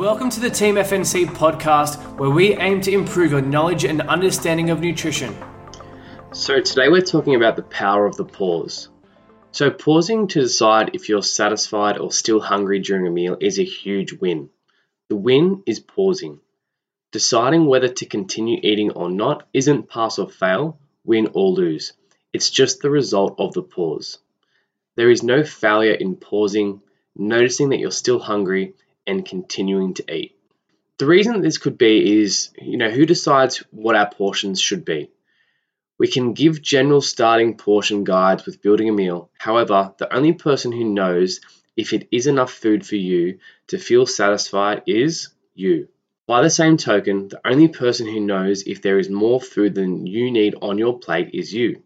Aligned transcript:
Welcome 0.00 0.30
to 0.30 0.40
the 0.40 0.48
Team 0.48 0.76
FNC 0.76 1.26
podcast, 1.26 2.18
where 2.18 2.30
we 2.30 2.54
aim 2.54 2.80
to 2.80 2.90
improve 2.90 3.32
your 3.32 3.42
knowledge 3.42 3.84
and 3.84 4.00
understanding 4.00 4.70
of 4.70 4.80
nutrition. 4.80 5.36
So, 6.32 6.62
today 6.62 6.88
we're 6.88 7.02
talking 7.02 7.34
about 7.34 7.56
the 7.56 7.62
power 7.64 8.06
of 8.06 8.16
the 8.16 8.24
pause. 8.24 8.88
So, 9.52 9.70
pausing 9.70 10.26
to 10.28 10.40
decide 10.40 10.92
if 10.94 11.10
you're 11.10 11.22
satisfied 11.22 11.98
or 11.98 12.12
still 12.12 12.40
hungry 12.40 12.78
during 12.78 13.06
a 13.06 13.10
meal 13.10 13.36
is 13.42 13.58
a 13.58 13.62
huge 13.62 14.14
win. 14.14 14.48
The 15.10 15.16
win 15.16 15.64
is 15.66 15.80
pausing. 15.80 16.40
Deciding 17.12 17.66
whether 17.66 17.88
to 17.88 18.06
continue 18.06 18.58
eating 18.62 18.92
or 18.92 19.10
not 19.10 19.46
isn't 19.52 19.90
pass 19.90 20.18
or 20.18 20.30
fail, 20.30 20.78
win 21.04 21.28
or 21.34 21.50
lose. 21.50 21.92
It's 22.32 22.48
just 22.48 22.80
the 22.80 22.88
result 22.88 23.34
of 23.38 23.52
the 23.52 23.62
pause. 23.62 24.16
There 24.96 25.10
is 25.10 25.22
no 25.22 25.44
failure 25.44 25.92
in 25.92 26.16
pausing, 26.16 26.80
noticing 27.14 27.68
that 27.68 27.80
you're 27.80 27.90
still 27.90 28.18
hungry, 28.18 28.72
and 29.06 29.24
continuing 29.24 29.94
to 29.94 30.14
eat. 30.14 30.36
The 30.98 31.06
reason 31.06 31.40
this 31.40 31.58
could 31.58 31.78
be 31.78 32.20
is, 32.20 32.50
you 32.60 32.76
know, 32.76 32.90
who 32.90 33.06
decides 33.06 33.64
what 33.70 33.96
our 33.96 34.10
portions 34.10 34.60
should 34.60 34.84
be? 34.84 35.10
We 35.98 36.08
can 36.08 36.34
give 36.34 36.62
general 36.62 37.00
starting 37.00 37.56
portion 37.56 38.04
guides 38.04 38.46
with 38.46 38.62
building 38.62 38.88
a 38.88 38.92
meal. 38.92 39.30
However, 39.38 39.94
the 39.98 40.14
only 40.14 40.32
person 40.32 40.72
who 40.72 40.84
knows 40.84 41.40
if 41.76 41.92
it 41.92 42.08
is 42.10 42.26
enough 42.26 42.52
food 42.52 42.86
for 42.86 42.96
you 42.96 43.38
to 43.68 43.78
feel 43.78 44.06
satisfied 44.06 44.82
is 44.86 45.28
you. 45.54 45.88
By 46.26 46.42
the 46.42 46.50
same 46.50 46.76
token, 46.76 47.28
the 47.28 47.40
only 47.44 47.68
person 47.68 48.06
who 48.06 48.20
knows 48.20 48.62
if 48.66 48.82
there 48.82 48.98
is 48.98 49.10
more 49.10 49.40
food 49.40 49.74
than 49.74 50.06
you 50.06 50.30
need 50.30 50.54
on 50.62 50.78
your 50.78 50.98
plate 50.98 51.30
is 51.34 51.52
you. 51.52 51.82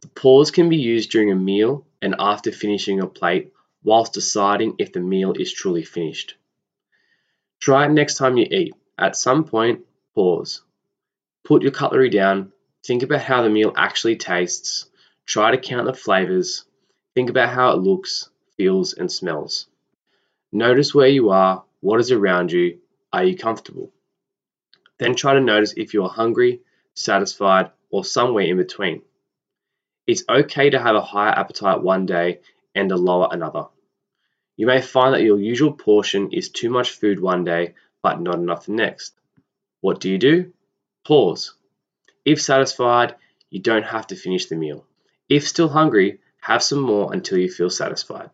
The 0.00 0.08
pause 0.08 0.50
can 0.50 0.68
be 0.68 0.76
used 0.76 1.10
during 1.10 1.32
a 1.32 1.36
meal 1.36 1.86
and 2.02 2.16
after 2.18 2.52
finishing 2.52 3.00
a 3.00 3.06
plate 3.06 3.52
whilst 3.86 4.12
deciding 4.12 4.74
if 4.78 4.92
the 4.92 4.98
meal 4.98 5.32
is 5.32 5.52
truly 5.52 5.84
finished. 5.84 6.34
Try 7.60 7.86
it 7.86 7.92
next 7.92 8.16
time 8.16 8.36
you 8.36 8.44
eat. 8.50 8.74
At 8.98 9.14
some 9.14 9.44
point, 9.44 9.86
pause. 10.12 10.62
Put 11.44 11.62
your 11.62 11.70
cutlery 11.70 12.10
down, 12.10 12.52
think 12.84 13.04
about 13.04 13.22
how 13.22 13.42
the 13.42 13.48
meal 13.48 13.72
actually 13.76 14.16
tastes, 14.16 14.90
try 15.24 15.52
to 15.52 15.58
count 15.58 15.86
the 15.86 15.94
flavors, 15.94 16.64
think 17.14 17.30
about 17.30 17.50
how 17.50 17.70
it 17.70 17.76
looks, 17.78 18.28
feels, 18.56 18.92
and 18.94 19.10
smells. 19.10 19.68
Notice 20.50 20.92
where 20.92 21.06
you 21.06 21.30
are, 21.30 21.62
what 21.78 22.00
is 22.00 22.10
around 22.10 22.50
you, 22.50 22.80
are 23.12 23.22
you 23.22 23.36
comfortable? 23.36 23.92
Then 24.98 25.14
try 25.14 25.34
to 25.34 25.40
notice 25.40 25.74
if 25.76 25.94
you 25.94 26.02
are 26.02 26.10
hungry, 26.10 26.62
satisfied, 26.94 27.70
or 27.90 28.04
somewhere 28.04 28.46
in 28.46 28.56
between. 28.56 29.02
It's 30.08 30.24
okay 30.28 30.70
to 30.70 30.80
have 30.80 30.96
a 30.96 31.00
higher 31.00 31.30
appetite 31.30 31.82
one 31.82 32.04
day 32.04 32.40
and 32.74 32.90
a 32.90 32.96
lower 32.96 33.28
another. 33.30 33.66
You 34.56 34.66
may 34.66 34.80
find 34.80 35.14
that 35.14 35.22
your 35.22 35.38
usual 35.38 35.72
portion 35.72 36.32
is 36.32 36.48
too 36.48 36.70
much 36.70 36.90
food 36.90 37.20
one 37.20 37.44
day, 37.44 37.74
but 38.02 38.20
not 38.20 38.36
enough 38.36 38.66
the 38.66 38.72
next. 38.72 39.14
What 39.80 40.00
do 40.00 40.10
you 40.10 40.18
do? 40.18 40.52
Pause. 41.04 41.54
If 42.24 42.40
satisfied, 42.40 43.14
you 43.50 43.60
don't 43.60 43.84
have 43.84 44.06
to 44.08 44.16
finish 44.16 44.46
the 44.46 44.56
meal. 44.56 44.86
If 45.28 45.46
still 45.46 45.68
hungry, 45.68 46.20
have 46.40 46.62
some 46.62 46.80
more 46.80 47.12
until 47.12 47.38
you 47.38 47.50
feel 47.50 47.70
satisfied. 47.70 48.30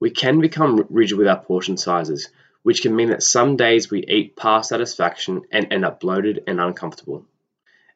We 0.00 0.10
can 0.10 0.40
become 0.40 0.86
rigid 0.90 1.18
with 1.18 1.28
our 1.28 1.40
portion 1.40 1.76
sizes, 1.76 2.28
which 2.62 2.82
can 2.82 2.94
mean 2.96 3.10
that 3.10 3.22
some 3.22 3.56
days 3.56 3.90
we 3.90 4.04
eat 4.04 4.36
past 4.36 4.70
satisfaction 4.70 5.42
and 5.50 5.72
end 5.72 5.84
up 5.84 6.00
bloated 6.00 6.44
and 6.46 6.60
uncomfortable. 6.60 7.26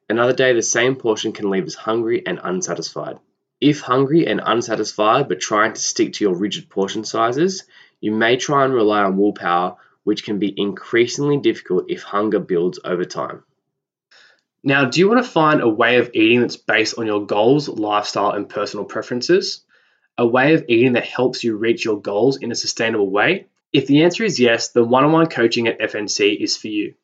Another 0.09 0.33
day, 0.33 0.53
the 0.53 0.63
same 0.63 0.97
portion 0.97 1.33
can 1.33 1.49
leave 1.49 1.67
us 1.67 1.75
hungry 1.75 2.27
and 2.27 2.41
unsatisfied. 2.43 3.19
If 3.63 3.79
hungry 3.79 4.27
and 4.27 4.43
unsatisfied 4.45 5.29
but 5.29 5.39
trying 5.39 5.75
to 5.75 5.81
stick 5.81 6.15
to 6.15 6.25
your 6.25 6.35
rigid 6.35 6.69
portion 6.69 7.05
sizes, 7.05 7.63
you 8.01 8.11
may 8.11 8.37
try 8.37 8.65
and 8.65 8.75
rely 8.75 9.05
on 9.05 9.17
willpower, 9.17 9.77
which 10.03 10.25
can 10.25 10.41
be 10.41 10.53
increasingly 10.57 11.37
difficult 11.37 11.85
if 11.89 12.03
hunger 12.03 12.41
builds 12.41 12.81
over 12.85 13.05
time. 13.05 13.45
Now, 14.65 14.87
do 14.87 14.99
you 14.99 15.09
want 15.09 15.25
to 15.25 15.31
find 15.31 15.61
a 15.61 15.69
way 15.69 15.99
of 15.99 16.11
eating 16.13 16.41
that's 16.41 16.57
based 16.57 16.99
on 16.99 17.07
your 17.07 17.25
goals, 17.25 17.69
lifestyle, 17.69 18.33
and 18.33 18.49
personal 18.49 18.85
preferences? 18.85 19.65
A 20.19 20.27
way 20.27 20.55
of 20.55 20.65
eating 20.67 20.95
that 20.95 21.07
helps 21.07 21.45
you 21.45 21.57
reach 21.57 21.85
your 21.85 22.01
goals 22.01 22.39
in 22.39 22.51
a 22.51 22.57
sustainable 22.57 23.11
way? 23.11 23.47
If 23.73 23.87
the 23.87 24.03
answer 24.03 24.25
is 24.25 24.41
yes, 24.41 24.71
then 24.71 24.89
one 24.89 25.05
on 25.05 25.13
one 25.13 25.29
coaching 25.29 25.69
at 25.69 25.79
FNC 25.79 26.37
is 26.37 26.57
for 26.57 26.67
you. 26.67 26.95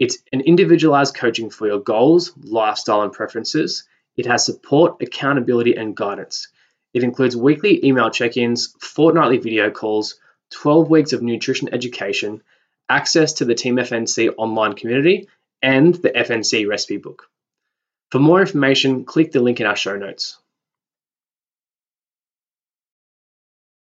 It's 0.00 0.18
an 0.32 0.40
individualized 0.40 1.14
coaching 1.14 1.48
for 1.48 1.68
your 1.68 1.78
goals, 1.78 2.32
lifestyle, 2.42 3.02
and 3.02 3.12
preferences 3.12 3.84
it 4.16 4.26
has 4.26 4.44
support, 4.44 5.02
accountability, 5.02 5.74
and 5.74 5.96
guidance. 5.96 6.48
It 6.92 7.02
includes 7.02 7.36
weekly 7.36 7.84
email 7.84 8.10
check 8.10 8.36
ins, 8.36 8.74
fortnightly 8.80 9.38
video 9.38 9.70
calls, 9.70 10.20
12 10.50 10.90
weeks 10.90 11.12
of 11.12 11.22
nutrition 11.22 11.72
education, 11.72 12.42
access 12.88 13.34
to 13.34 13.44
the 13.44 13.54
Team 13.54 13.76
FNC 13.76 14.34
online 14.36 14.74
community, 14.74 15.28
and 15.62 15.94
the 15.94 16.10
FNC 16.10 16.68
recipe 16.68 16.98
book. 16.98 17.30
For 18.10 18.18
more 18.18 18.40
information, 18.40 19.04
click 19.04 19.32
the 19.32 19.40
link 19.40 19.60
in 19.60 19.66
our 19.66 19.76
show 19.76 19.96
notes. 19.96 20.38